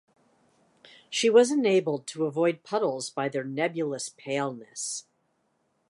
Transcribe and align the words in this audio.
She 1.11 1.29
was 1.29 1.51
enabled 1.51 2.07
to 2.07 2.25
avoid 2.25 2.63
puddles 2.63 3.11
by 3.11 3.29
their 3.29 3.43
nebulous 3.43 4.09
paleness. 4.09 5.05